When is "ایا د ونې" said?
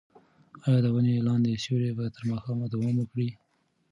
0.65-1.25